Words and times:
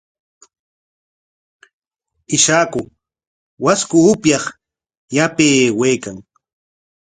Ishaku 2.35 2.79
washku 3.63 3.97
upyaq 4.11 4.43
yapay 5.15 5.53
aywaykan. 5.65 6.17